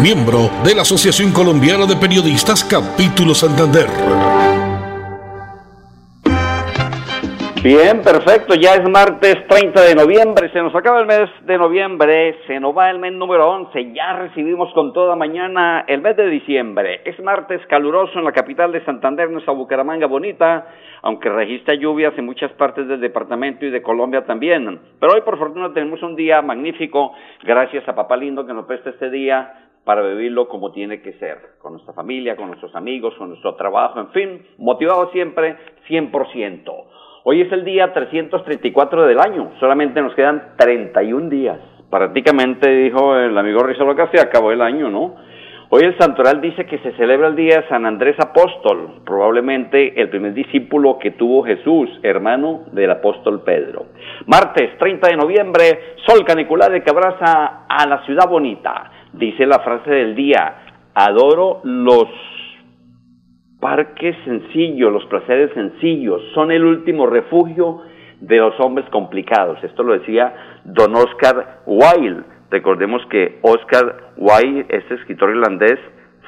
[0.00, 3.86] miembro de la Asociación Colombiana de Periodistas Capítulo Santander.
[7.62, 12.38] Bien, perfecto, ya es martes 30 de noviembre, se nos acaba el mes de noviembre,
[12.46, 16.30] se nos va el mes número 11, ya recibimos con toda mañana el mes de
[16.30, 17.02] diciembre.
[17.04, 20.68] Es martes caluroso en la capital de Santander, nuestra Bucaramanga bonita,
[21.02, 24.80] aunque registra lluvias en muchas partes del departamento y de Colombia también.
[24.98, 27.12] Pero hoy por fortuna tenemos un día magnífico,
[27.42, 31.38] gracias a Papá Lindo que nos presta este día para vivirlo como tiene que ser,
[31.58, 35.56] con nuestra familia, con nuestros amigos, con nuestro trabajo, en fin, motivado siempre
[35.88, 36.84] 100%.
[37.24, 41.58] Hoy es el día 334 del año, solamente nos quedan 31 días.
[41.90, 45.16] Prácticamente, dijo el amigo Rizalo que acabó el año, ¿no?
[45.72, 50.08] Hoy el santoral dice que se celebra el día de San Andrés Apóstol, probablemente el
[50.08, 53.86] primer discípulo que tuvo Jesús, hermano del apóstol Pedro.
[54.26, 55.62] Martes 30 de noviembre,
[56.06, 58.90] sol canicular que abraza a la ciudad bonita.
[59.12, 60.54] Dice la frase del día,
[60.94, 62.08] adoro los
[63.60, 67.82] parques sencillos, los placeres sencillos, son el último refugio
[68.20, 69.62] de los hombres complicados.
[69.64, 72.22] Esto lo decía don Oscar Wilde.
[72.50, 75.78] Recordemos que Oscar Wilde, este escritor irlandés,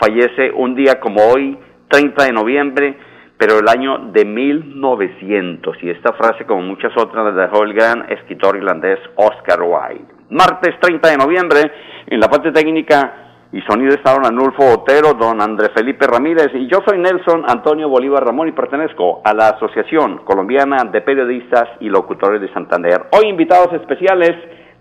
[0.00, 2.96] fallece un día como hoy, 30 de noviembre,
[3.38, 5.76] pero el año de 1900.
[5.82, 10.11] Y esta frase, como muchas otras, la dejó el gran escritor irlandés Oscar Wilde.
[10.32, 11.60] Martes 30 de noviembre,
[12.06, 16.66] en la parte técnica y sonido está don Anulfo Otero, don Andrés Felipe Ramírez y
[16.68, 21.90] yo soy Nelson Antonio Bolívar Ramón y pertenezco a la Asociación Colombiana de Periodistas y
[21.90, 23.08] Locutores de Santander.
[23.12, 24.32] Hoy invitados especiales,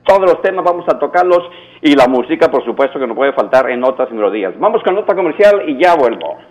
[0.06, 1.42] todos los temas vamos a tocarlos
[1.82, 4.54] y la música por supuesto que no puede faltar en notas y melodías.
[4.58, 6.51] Vamos con nota comercial y ya vuelvo.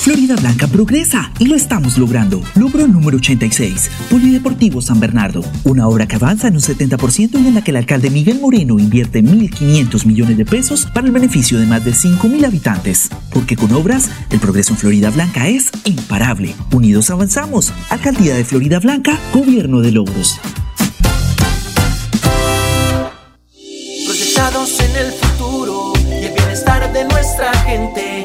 [0.00, 2.42] Florida Blanca progresa y lo estamos logrando.
[2.54, 5.44] Logro número 86, Polideportivo San Bernardo.
[5.64, 8.78] Una obra que avanza en un 70% y en la que el alcalde Miguel Moreno
[8.78, 13.10] invierte 1.500 millones de pesos para el beneficio de más de 5.000 habitantes.
[13.30, 16.54] Porque con obras, el progreso en Florida Blanca es imparable.
[16.72, 17.70] Unidos avanzamos.
[17.90, 20.40] Alcaldía de Florida Blanca, Gobierno de Logros.
[24.06, 28.24] Proyectados en el futuro y el bienestar de nuestra gente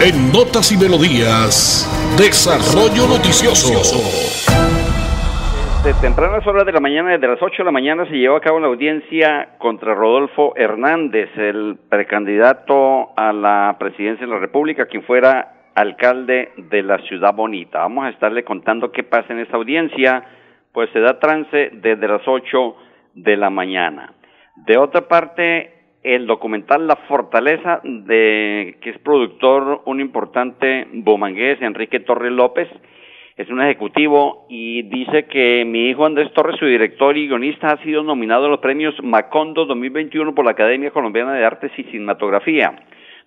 [0.00, 4.39] En Notas y Melodías, Desarrollo Noticioso.
[5.82, 8.42] De tempranas horas de la mañana, desde las 8 de la mañana, se llevó a
[8.42, 15.04] cabo la audiencia contra Rodolfo Hernández, el precandidato a la presidencia de la República, quien
[15.04, 17.78] fuera alcalde de la Ciudad Bonita.
[17.78, 20.22] Vamos a estarle contando qué pasa en esta audiencia,
[20.72, 22.76] pues se da trance desde las 8
[23.14, 24.12] de la mañana.
[24.56, 25.72] De otra parte,
[26.02, 32.68] el documental La Fortaleza, de que es productor un importante bomangués, Enrique Torres López,
[33.36, 37.82] es un ejecutivo y dice que mi hijo Andrés Torres, su director y guionista, ha
[37.82, 42.74] sido nominado a los premios Macondo 2021 por la Academia Colombiana de Artes y Cinematografía.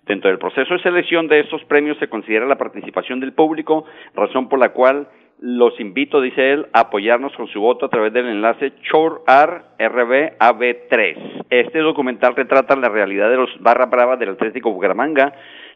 [0.06, 4.48] Dentro del proceso de selección de estos premios se considera la participación del público, razón
[4.48, 5.08] por la cual
[5.40, 11.44] los invito, dice él, a apoyarnos con su voto a través del enlace CHORARRBAB3.
[11.50, 15.32] Este documental retrata la realidad de los barra bravas del Atlético Bucaramanga,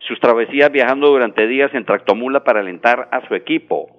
[0.07, 3.98] sus travesías viajando durante días en tractomula para alentar a su equipo.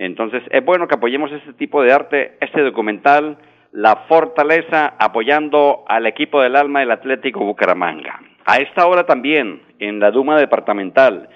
[0.00, 3.36] Entonces, es bueno que apoyemos este tipo de arte, este documental,
[3.70, 8.18] La Fortaleza, apoyando al equipo del alma del Atlético Bucaramanga.
[8.46, 11.28] A esta hora también, en la Duma Departamental,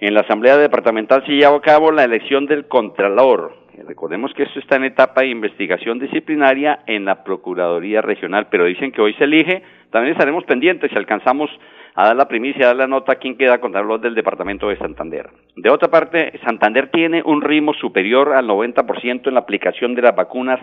[0.00, 3.56] en la Asamblea Departamental se lleva a cabo la elección del Contralor.
[3.88, 8.92] Recordemos que esto está en etapa de investigación disciplinaria en la Procuraduría Regional, pero dicen
[8.92, 9.62] que hoy se elige.
[9.88, 11.48] También estaremos pendientes si alcanzamos
[11.94, 15.28] a dar la primicia, a dar la nota quién queda Contralor del Departamento de Santander.
[15.56, 20.14] De otra parte, Santander tiene un ritmo superior al 90% en la aplicación de las
[20.14, 20.60] vacunas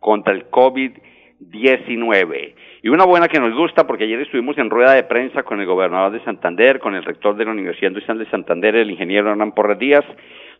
[0.00, 2.54] contra el COVID-19.
[2.82, 5.66] Y una buena que nos gusta, porque ayer estuvimos en rueda de prensa con el
[5.66, 9.52] gobernador de Santander, con el rector de la Universidad Industrial de Santander, el ingeniero Hernán
[9.52, 10.04] Porras Díaz,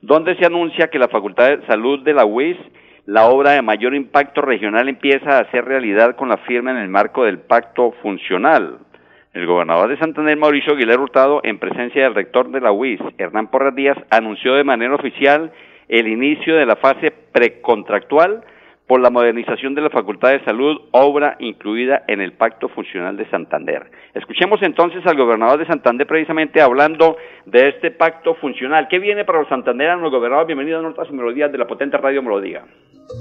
[0.00, 2.56] donde se anuncia que la Facultad de Salud de la UIS,
[3.06, 6.88] la obra de mayor impacto regional, empieza a ser realidad con la firma en el
[6.88, 8.78] marco del pacto funcional.
[9.38, 13.52] El gobernador de Santander, Mauricio Aguilar Hurtado, en presencia del rector de la UIS, Hernán
[13.52, 15.52] Porras Díaz, anunció de manera oficial
[15.88, 18.42] el inicio de la fase precontractual
[18.88, 23.30] por la modernización de la Facultad de Salud, obra incluida en el Pacto Funcional de
[23.30, 23.88] Santander.
[24.12, 28.88] Escuchemos entonces al gobernador de Santander precisamente hablando de este pacto funcional.
[28.88, 30.46] ¿Qué viene para los santanderanos, gobernador?
[30.46, 32.64] Bienvenido a Nortas y Melodías de la potente Radio Melodía.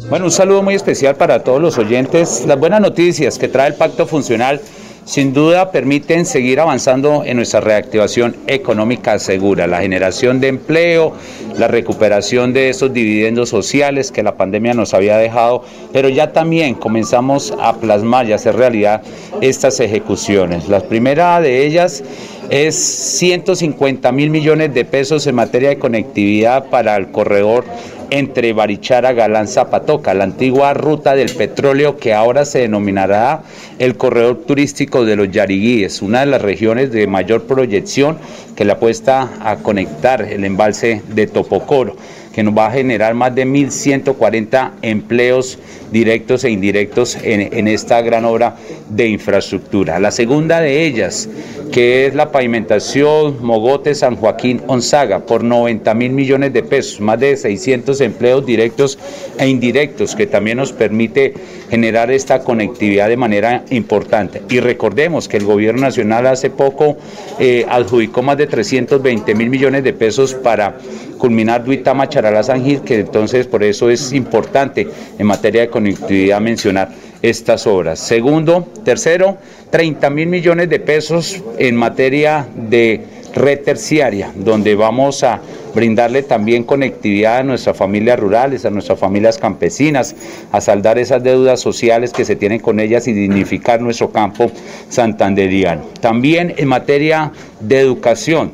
[0.10, 2.44] Bueno, un saludo muy especial para todos los oyentes.
[2.48, 4.60] Las buenas noticias que trae el pacto funcional
[5.08, 11.14] sin duda permiten seguir avanzando en nuestra reactivación económica segura, la generación de empleo,
[11.58, 15.64] la recuperación de esos dividendos sociales que la pandemia nos había dejado,
[15.94, 19.02] pero ya también comenzamos a plasmar y hacer realidad
[19.40, 20.68] estas ejecuciones.
[20.68, 22.04] La primera de ellas
[22.50, 27.64] es 150 mil millones de pesos en materia de conectividad para el corredor
[28.10, 33.44] entre Barichara, Galán, Zapatoca, la antigua ruta del petróleo que ahora se denominará
[33.80, 38.18] el corredor turístico de los Yariguíes, una de las regiones de mayor proyección
[38.56, 41.96] que le apuesta a conectar el embalse de Topocoro
[42.38, 45.58] que nos va a generar más de 1.140 empleos
[45.92, 48.58] directos e indirectos en, esta gran obra
[48.90, 50.00] de infraestructura.
[50.00, 51.28] La segunda de ellas,
[51.72, 57.20] que es la pavimentación Mogote San Joaquín Onzaga, por 90 mil millones de pesos, más
[57.20, 59.00] de 600 empleos directos
[59.40, 61.34] e indirectos, que también nos permite
[61.72, 64.44] generar esta conectividad de manera importante.
[64.48, 66.98] Y recordemos que el gobierno nacional hace poco
[67.40, 70.78] eh, adjudicó más de 320 mil millones de pesos para
[71.18, 74.88] culminar Duitama Charalá San Gil, que entonces por eso es importante
[75.18, 76.90] en materia de conectividad mencionar
[77.22, 78.00] estas obras.
[78.00, 79.38] Segundo, tercero,
[79.72, 83.04] 30 mil millones de pesos en materia de
[83.34, 85.42] red terciaria, donde vamos a
[85.76, 90.16] brindarle también conectividad a nuestras familias rurales, a nuestras familias campesinas,
[90.52, 94.52] a saldar esas deudas sociales que se tienen con ellas y dignificar nuestro campo
[94.90, 95.84] santanderiano.
[96.02, 98.52] También en materia de educación,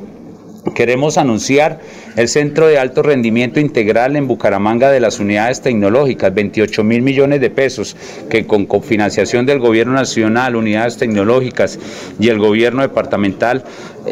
[0.74, 1.80] queremos anunciar
[2.16, 7.40] el Centro de Alto Rendimiento Integral en Bucaramanga de las Unidades Tecnológicas, 28 mil millones
[7.40, 7.96] de pesos,
[8.30, 11.78] que con cofinanciación del Gobierno Nacional, Unidades Tecnológicas
[12.20, 13.64] y el Gobierno Departamental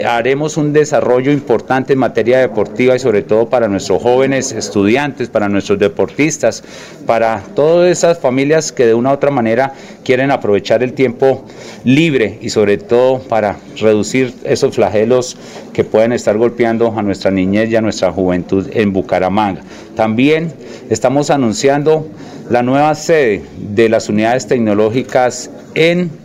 [0.07, 5.49] haremos un desarrollo importante en materia deportiva y sobre todo para nuestros jóvenes estudiantes, para
[5.49, 6.63] nuestros deportistas,
[7.07, 11.45] para todas esas familias que de una u otra manera quieren aprovechar el tiempo
[11.85, 15.37] libre y sobre todo para reducir esos flagelos
[15.73, 19.63] que pueden estar golpeando a nuestra niñez y a nuestra juventud en Bucaramanga.
[19.95, 20.53] También
[20.91, 22.09] estamos anunciando
[22.51, 26.22] la nueva sede de las unidades tecnológicas en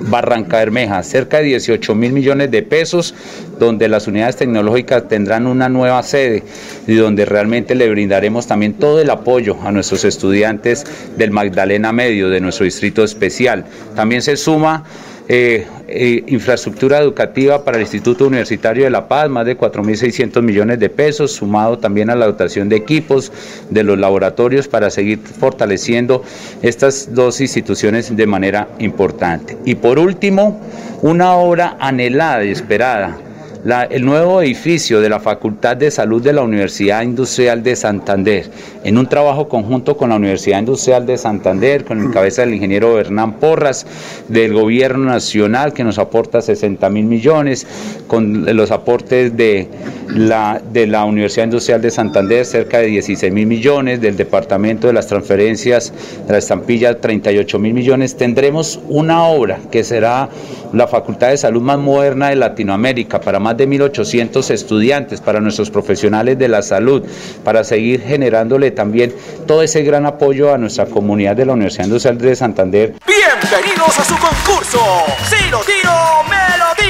[0.00, 3.14] Barranca Bermeja, cerca de 18 mil millones de pesos,
[3.58, 6.42] donde las unidades tecnológicas tendrán una nueva sede
[6.86, 10.84] y donde realmente le brindaremos también todo el apoyo a nuestros estudiantes
[11.16, 13.64] del Magdalena Medio, de nuestro distrito especial.
[13.94, 14.84] También se suma
[15.28, 20.78] eh, eh, infraestructura educativa para el Instituto Universitario de La Paz, más de 4.600 millones
[20.78, 23.32] de pesos, sumado también a la dotación de equipos
[23.70, 26.22] de los laboratorios para seguir fortaleciendo
[26.62, 29.56] estas dos instituciones de manera importante.
[29.64, 30.60] Y por último,
[31.02, 33.18] una obra anhelada y esperada
[33.66, 38.48] el nuevo edificio de la Facultad de Salud de la Universidad Industrial de Santander,
[38.84, 42.96] en un trabajo conjunto con la Universidad Industrial de Santander, con el cabeza del ingeniero
[43.00, 43.84] Hernán Porras,
[44.28, 47.66] del Gobierno Nacional, que nos aporta 60 mil millones,
[48.06, 49.66] con los aportes de
[50.10, 54.92] la, de la Universidad Industrial de Santander, cerca de 16 mil millones, del Departamento de
[54.92, 55.92] las Transferencias
[56.24, 60.28] de la Estampilla, 38 mil millones, tendremos una obra que será
[60.72, 65.70] la Facultad de Salud más moderna de Latinoamérica, para más de 1.800 estudiantes, para nuestros
[65.70, 67.04] profesionales de la salud,
[67.44, 69.14] para seguir generándole también
[69.46, 72.94] todo ese gran apoyo a nuestra comunidad de la Universidad Industrial de Santander.
[73.06, 74.80] Bienvenidos a su concurso.
[75.28, 75.92] Si lo tiro,
[76.28, 76.58] me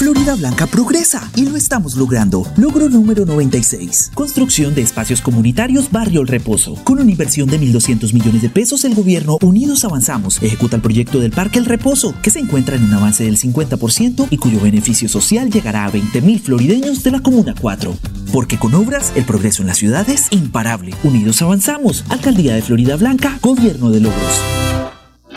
[0.00, 2.50] Florida Blanca progresa y lo estamos logrando.
[2.56, 4.12] Logro número 96.
[4.14, 6.74] Construcción de espacios comunitarios Barrio El Reposo.
[6.84, 11.20] Con una inversión de 1.200 millones de pesos, el gobierno Unidos Avanzamos ejecuta el proyecto
[11.20, 15.06] del Parque El Reposo, que se encuentra en un avance del 50% y cuyo beneficio
[15.06, 17.94] social llegará a 20.000 florideños de la Comuna 4.
[18.32, 20.94] Porque con obras, el progreso en la ciudad es imparable.
[21.04, 22.06] Unidos Avanzamos.
[22.08, 24.40] Alcaldía de Florida Blanca, Gobierno de Logros.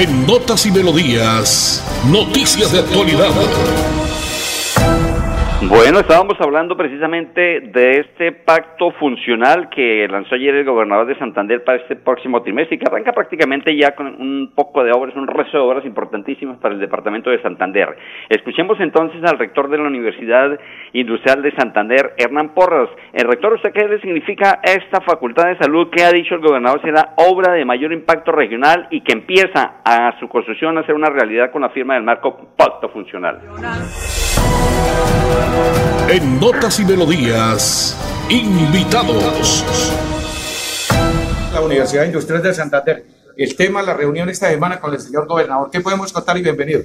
[0.00, 3.28] En Notas y Melodías, noticias de actualidad.
[5.68, 11.62] Bueno, estábamos hablando precisamente de este pacto funcional que lanzó ayer el gobernador de Santander
[11.62, 15.26] para este próximo trimestre y que arranca prácticamente ya con un poco de obras, un
[15.26, 17.94] resto de obras importantísimas para el departamento de Santander.
[18.30, 20.58] Escuchemos entonces al rector de la Universidad
[20.94, 22.88] Industrial de Santander, Hernán Porras.
[23.12, 26.80] El rector, ¿usted qué le significa esta facultad de salud que ha dicho el gobernador
[26.80, 31.10] será obra de mayor impacto regional y que empieza a su construcción a ser una
[31.10, 33.40] realidad con la firma del marco pacto funcional?
[36.08, 37.96] En Notas y Melodías,
[38.28, 39.64] invitados.
[41.52, 43.04] La Universidad Industrial de Santander.
[43.36, 45.70] El tema, la reunión esta semana con el señor gobernador.
[45.70, 46.82] ¿Qué podemos contar y bienvenido?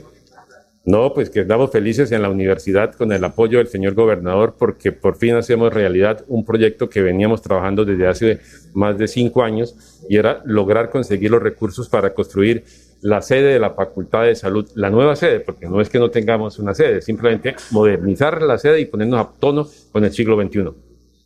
[0.86, 4.92] No, pues que estamos felices en la universidad con el apoyo del señor gobernador porque
[4.92, 8.40] por fin hacemos realidad un proyecto que veníamos trabajando desde hace
[8.76, 9.76] más de cinco años
[10.08, 12.64] y era lograr conseguir los recursos para construir
[13.02, 16.10] la sede de la Facultad de Salud, la nueva sede, porque no es que no
[16.10, 20.72] tengamos una sede, simplemente modernizar la sede y ponernos a tono con el siglo XXI.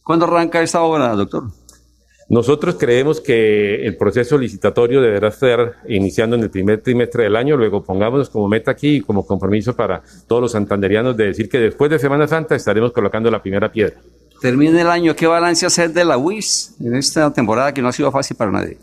[0.03, 1.43] ¿Cuándo arranca esta obra, doctor?
[2.29, 7.57] Nosotros creemos que el proceso licitatorio deberá estar iniciando en el primer trimestre del año,
[7.57, 11.57] luego pongámonos como meta aquí y como compromiso para todos los santanderianos de decir que
[11.57, 13.95] después de Semana Santa estaremos colocando la primera piedra.
[14.41, 17.91] Termina el año, ¿qué balance hacer de la UIS en esta temporada que no ha
[17.91, 18.77] sido fácil para nadie?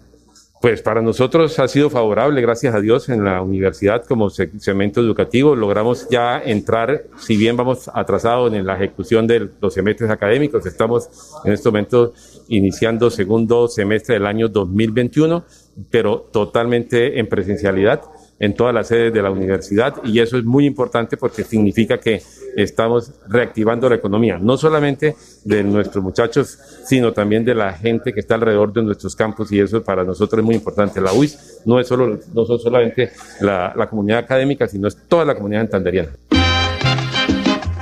[0.60, 5.54] Pues para nosotros ha sido favorable, gracias a Dios, en la universidad como segmento educativo.
[5.54, 11.10] Logramos ya entrar, si bien vamos atrasados en la ejecución de los semestres académicos, estamos
[11.44, 12.14] en este momento
[12.48, 15.44] iniciando segundo semestre del año 2021,
[15.90, 18.00] pero totalmente en presencialidad
[18.38, 22.22] en todas las sedes de la universidad y eso es muy importante porque significa que
[22.56, 28.20] estamos reactivando la economía, no solamente de nuestros muchachos, sino también de la gente que
[28.20, 31.00] está alrededor de nuestros campos y eso para nosotros es muy importante.
[31.00, 35.24] La UIS no es, solo, no son solamente la, la comunidad académica, sino es toda
[35.24, 36.10] la comunidad santanderiana.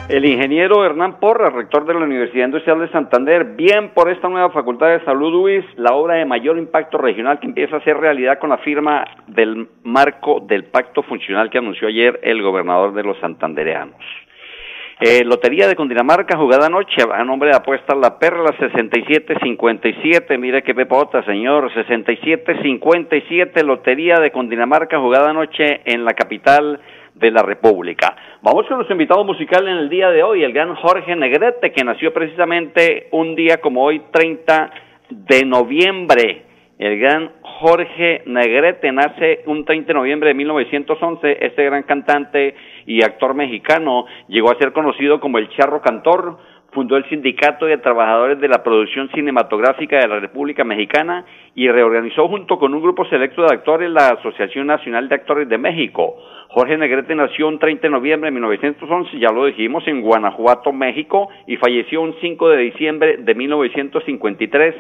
[0.09, 4.51] El ingeniero Hernán Porra, rector de la Universidad Industrial de Santander, bien por esta nueva
[4.51, 8.39] Facultad de Salud UIS, la obra de mayor impacto regional que empieza a ser realidad
[8.39, 13.19] con la firma del marco del pacto funcional que anunció ayer el gobernador de los
[13.19, 13.97] santandereanos.
[15.01, 20.75] Eh, Lotería de Cundinamarca, jugada anoche, a nombre de apuestas La Perla, 67-57, mire qué
[20.75, 26.79] pepota, señor, 67-57, Lotería de Cundinamarca, jugada anoche en la capital
[27.15, 28.17] de la República.
[28.43, 31.85] Vamos con nuestro invitado musical en el día de hoy, el gran Jorge Negrete, que
[31.85, 34.71] nació precisamente un día como hoy, 30
[35.11, 36.43] de noviembre.
[36.79, 41.39] El gran Jorge Negrete nace un 30 de noviembre de 1911.
[41.41, 42.55] Este gran cantante
[42.85, 46.39] y actor mexicano llegó a ser conocido como el Charro Cantor
[46.75, 52.29] fundó el Sindicato de Trabajadores de la Producción Cinematográfica de la República Mexicana y reorganizó
[52.29, 56.17] junto con un grupo selecto de actores la Asociación Nacional de Actores de México.
[56.49, 61.29] Jorge Negrete nació un 30 de noviembre de 1911, ya lo dijimos, en Guanajuato, México,
[61.47, 64.75] y falleció un 5 de diciembre de 1953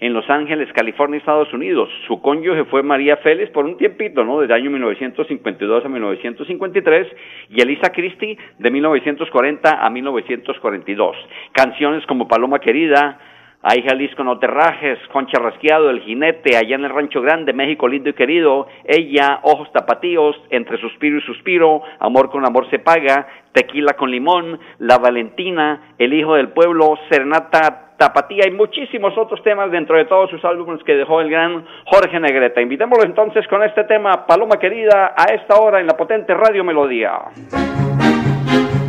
[0.00, 1.88] en Los Ángeles, California, Estados Unidos.
[2.06, 4.40] Su cónyuge fue María Félix por un tiempito, ¿no?
[4.40, 7.08] Desde año 1952 a 1953
[7.50, 11.16] y Elisa Christie de 1940 a 1942.
[11.52, 13.18] Canciones como Paloma Querida,
[13.60, 17.88] Ay Jalisco no te rajes, Concha Rasqueado, El Jinete, allá en el Rancho Grande, México
[17.88, 23.26] lindo y querido, Ella, Ojos Tapatíos, Entre Suspiro y Suspiro, Amor con Amor se paga,
[23.52, 29.72] Tequila con Limón, La Valentina, El Hijo del Pueblo, Serenata Tapatía y muchísimos otros temas
[29.72, 32.60] dentro de todos sus álbumes que dejó el gran Jorge Negreta.
[32.60, 37.10] Invitémoslo entonces con este tema, Paloma Querida, a esta hora en la potente Radio Melodía.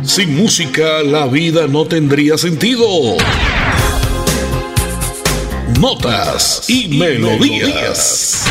[0.02, 2.86] Sin música la vida no tendría sentido.
[5.80, 8.48] Notas y, melodías.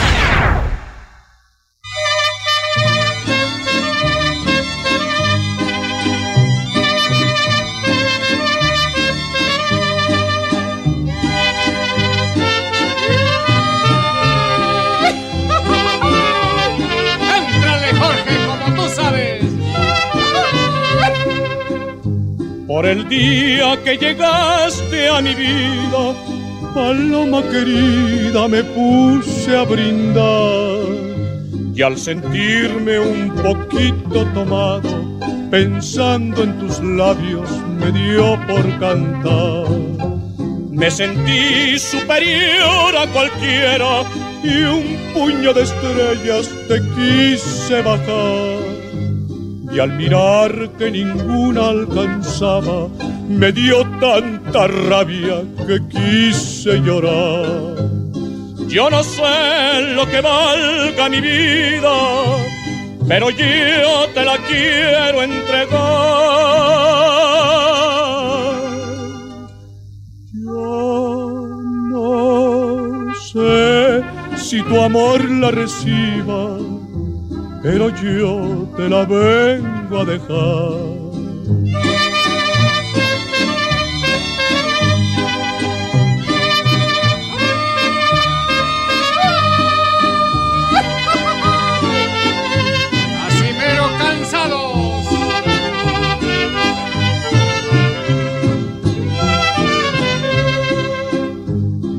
[22.80, 26.16] Por el día que llegaste a mi vida,
[26.74, 30.88] paloma querida, me puse a brindar.
[31.76, 35.20] Y al sentirme un poquito tomado,
[35.52, 37.50] pensando en tus labios,
[37.82, 39.68] me dio por cantar.
[40.72, 44.04] Me sentí superior a cualquiera
[44.42, 48.89] y un puño de estrellas te quise bajar
[49.72, 52.88] y al mirar que ninguna alcanzaba,
[53.28, 57.76] me dio tanta rabia que quise llorar.
[58.68, 61.96] Yo no sé lo que valga mi vida,
[63.08, 65.80] pero yo te la quiero entregar.
[70.34, 71.48] Yo
[71.92, 74.04] no sé
[74.38, 76.69] si tu amor la reciba
[77.62, 81.00] pero yo te la vengo a dejar.
[93.28, 95.06] Así mero cansados.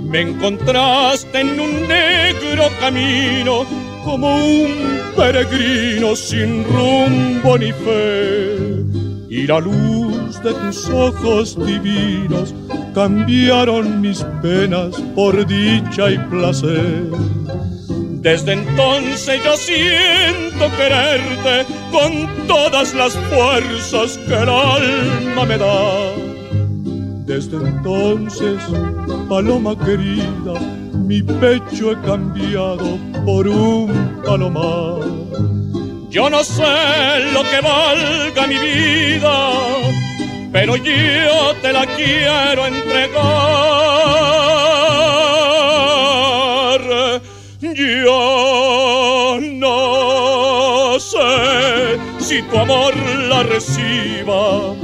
[0.08, 3.79] Me encontraste en un negro camino
[4.10, 4.72] como un
[5.16, 8.56] peregrino sin rumbo ni fe.
[9.28, 12.52] Y la luz de tus ojos divinos
[12.92, 17.04] cambiaron mis penas por dicha y placer.
[18.26, 26.14] Desde entonces yo siento quererte con todas las fuerzas que el alma me da.
[27.26, 28.60] Desde entonces,
[29.28, 30.54] paloma querida,
[31.10, 32.96] mi pecho he cambiado
[33.26, 35.00] por un palomar.
[36.08, 36.62] Yo no sé
[37.34, 39.50] lo que valga mi vida,
[40.52, 43.90] pero yo te la quiero entregar.
[47.60, 52.94] Yo no sé si tu amor
[53.28, 54.76] la reciba,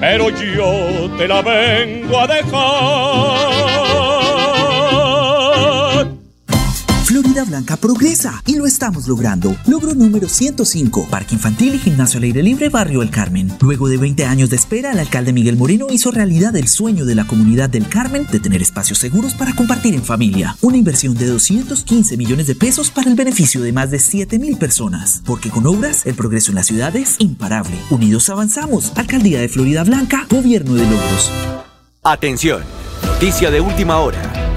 [0.00, 3.87] pero yo te la vengo a dejar.
[7.44, 9.56] Blanca progresa y lo estamos logrando.
[9.66, 13.52] Logro número 105, Parque Infantil y Gimnasio al Aire Libre Barrio El Carmen.
[13.60, 17.14] Luego de 20 años de espera, el alcalde Miguel Moreno hizo realidad el sueño de
[17.14, 20.56] la comunidad del Carmen de tener espacios seguros para compartir en familia.
[20.60, 24.56] Una inversión de 215 millones de pesos para el beneficio de más de 7 mil
[24.56, 25.22] personas.
[25.24, 27.76] Porque con obras, el progreso en la ciudad es imparable.
[27.90, 28.92] Unidos avanzamos.
[28.96, 31.32] Alcaldía de Florida Blanca, Gobierno de Logros.
[32.02, 32.62] Atención,
[33.04, 34.37] noticia de última hora.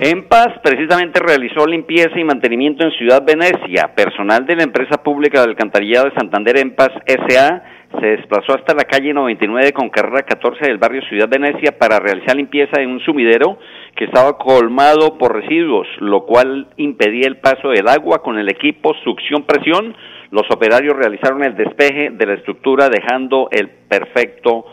[0.00, 3.96] En Paz, precisamente realizó limpieza y mantenimiento en Ciudad Venecia.
[3.96, 7.62] Personal de la empresa pública del alcantarillado de Santander en Paz SA
[7.98, 12.36] se desplazó hasta la calle 99 con carrera 14 del barrio Ciudad Venecia para realizar
[12.36, 13.58] limpieza en un sumidero
[13.96, 18.94] que estaba colmado por residuos, lo cual impedía el paso del agua con el equipo
[19.02, 19.96] succión-presión.
[20.30, 24.64] Los operarios realizaron el despeje de la estructura dejando el perfecto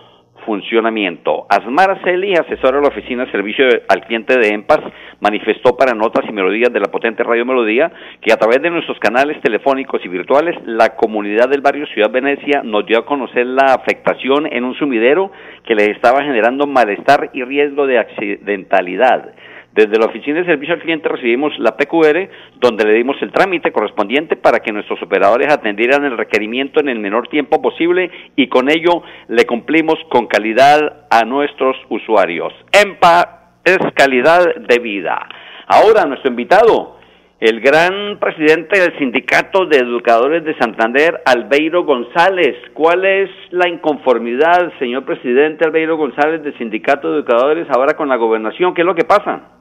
[0.45, 1.45] funcionamiento.
[1.49, 4.79] Asmar Celi, asesora de la Oficina de Servicio al Cliente de EMPAS,
[5.19, 8.99] manifestó para Notas y Melodías de la potente Radio Melodía que a través de nuestros
[8.99, 13.73] canales telefónicos y virtuales, la comunidad del barrio Ciudad Venecia nos dio a conocer la
[13.73, 15.31] afectación en un sumidero
[15.65, 19.33] que les estaba generando malestar y riesgo de accidentalidad.
[19.75, 22.29] Desde la Oficina de Servicio al Cliente recibimos la PQR,
[22.61, 26.99] donde le dimos el trámite correspondiente para que nuestros operadores atendieran el requerimiento en el
[26.99, 32.53] menor tiempo posible y con ello le cumplimos con calidad a nuestros usuarios.
[32.71, 35.27] EMPA es calidad de vida.
[35.67, 36.95] Ahora, nuestro invitado,
[37.41, 42.55] el gran presidente del Sindicato de Educadores de Santander, Albeiro González.
[42.73, 48.15] ¿Cuál es la inconformidad, señor presidente Albeiro González, del Sindicato de Educadores ahora con la
[48.15, 48.73] gobernación?
[48.73, 49.51] ¿Qué es lo que pasa?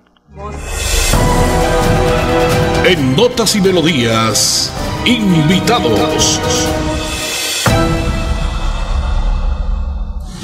[2.85, 4.73] En Notas y Melodías,
[5.05, 6.41] invitados.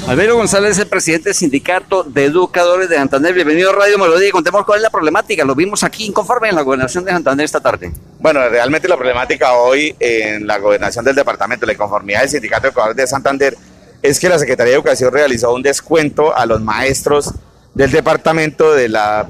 [0.07, 3.33] Alberto González es el presidente del Sindicato de Educadores de Santander.
[3.33, 5.43] Bienvenido a Radio Melodía y contemos cuál es la problemática.
[5.43, 7.91] Lo vimos aquí inconforme en la gobernación de Santander esta tarde.
[8.19, 12.67] Bueno, realmente la problemática hoy en la gobernación del departamento, la inconformidad del Sindicato de
[12.69, 13.57] Educadores de Santander,
[14.01, 17.33] es que la Secretaría de Educación realizó un descuento a los maestros
[17.73, 19.27] del departamento de la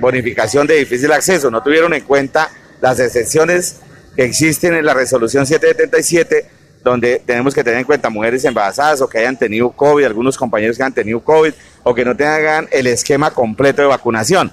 [0.00, 1.50] bonificación de difícil acceso.
[1.50, 3.76] No tuvieron en cuenta las excepciones
[4.16, 9.08] que existen en la resolución 777 donde tenemos que tener en cuenta mujeres embarazadas o
[9.08, 12.86] que hayan tenido COVID, algunos compañeros que han tenido COVID o que no tengan el
[12.86, 14.52] esquema completo de vacunación.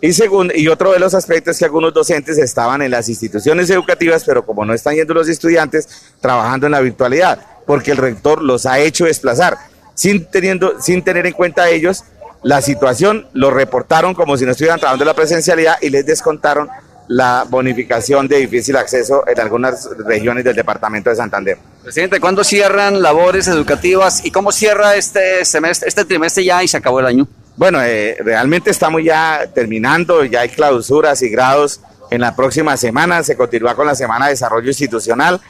[0.00, 3.70] Y, segundo, y otro de los aspectos es que algunos docentes estaban en las instituciones
[3.70, 8.42] educativas, pero como no están yendo los estudiantes, trabajando en la virtualidad, porque el rector
[8.42, 9.56] los ha hecho desplazar,
[9.94, 12.04] sin, teniendo, sin tener en cuenta ellos
[12.44, 16.68] la situación, lo reportaron como si no estuvieran trabajando en la presencialidad y les descontaron
[17.08, 21.58] la bonificación de difícil acceso en algunas regiones del departamento de Santander.
[21.82, 26.76] Presidente, ¿cuándo cierran labores educativas y cómo cierra este semestre, este trimestre ya y se
[26.76, 27.26] acabó el año?
[27.56, 31.80] Bueno, eh, realmente estamos ya terminando, ya hay clausuras y grados
[32.10, 35.40] en la próxima semana, se continúa con la Semana de Desarrollo Institucional.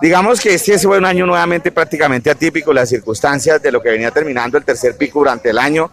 [0.00, 4.10] Digamos que este fue un año nuevamente prácticamente atípico, las circunstancias de lo que venía
[4.12, 5.90] terminando el tercer pico durante el año,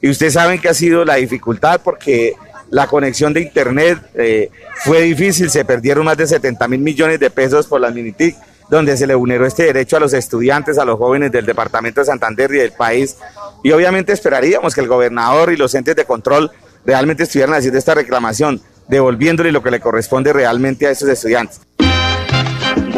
[0.00, 2.34] y ustedes saben que ha sido la dificultad porque
[2.70, 4.50] la conexión de internet eh,
[4.84, 8.36] fue difícil, se perdieron más de 70 mil millones de pesos por la Minitic,
[8.70, 12.06] donde se le vulneró este derecho a los estudiantes, a los jóvenes del departamento de
[12.06, 13.16] Santander y del país.
[13.62, 16.50] Y obviamente esperaríamos que el gobernador y los entes de control
[16.84, 21.60] realmente estuvieran haciendo esta reclamación, devolviéndole lo que le corresponde realmente a esos estudiantes.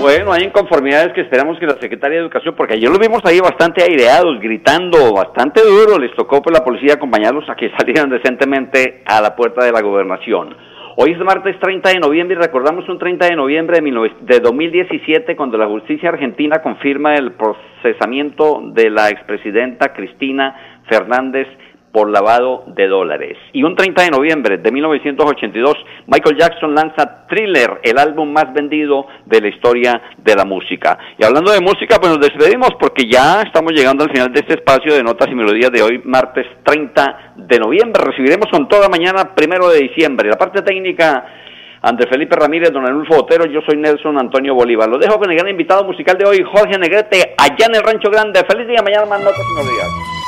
[0.01, 3.39] Bueno, hay inconformidades que esperamos que la Secretaría de Educación, porque ayer los vimos ahí
[3.39, 9.03] bastante aireados, gritando bastante duro, les tocó por la policía acompañarlos a que salieran decentemente
[9.05, 10.57] a la puerta de la gobernación.
[10.97, 15.37] Hoy es martes 30 de noviembre y recordamos un 30 de noviembre de, de 2017
[15.37, 21.47] cuando la justicia argentina confirma el procesamiento de la expresidenta Cristina Fernández
[21.93, 23.37] por lavado de dólares.
[23.53, 25.75] Y un 30 de noviembre de 1982,
[26.07, 30.99] Michael Jackson lanza Thriller, el álbum más vendido de la historia de la música.
[31.19, 34.55] Y hablando de música, pues nos despedimos porque ya estamos llegando al final de este
[34.55, 38.03] espacio de notas y melodías de hoy, martes 30 de noviembre.
[38.05, 40.29] Recibiremos con toda mañana, primero de diciembre.
[40.29, 41.37] La parte técnica...
[41.83, 44.87] Andrés Felipe Ramírez, Don Anulfo Otero, yo soy Nelson Antonio Bolívar.
[44.87, 48.11] Lo dejo con el gran invitado musical de hoy, Jorge Negrete, allá en el Rancho
[48.11, 48.45] Grande.
[48.47, 50.21] Feliz día, mañana más notas y melodías.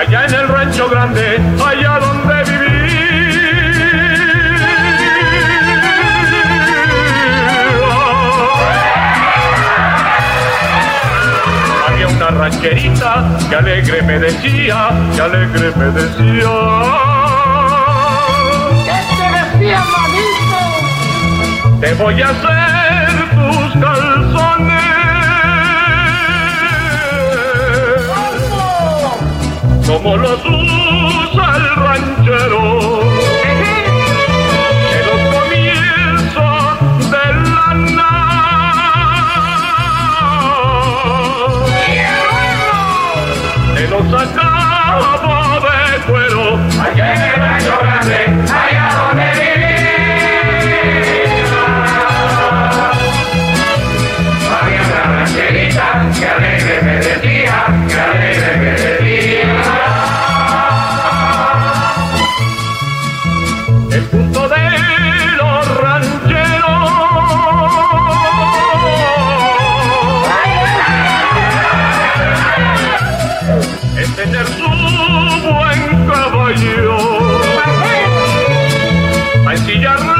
[0.00, 2.70] Allá en el rancho grande, allá donde viví.
[11.86, 16.50] Había una rancherita que alegre me decía, que alegre me decía.
[18.86, 20.60] ¿Qué te decía, manito?
[21.80, 22.79] Te voy a hacer
[29.90, 33.09] como los usa el ranchero.
[79.70, 80.19] sillas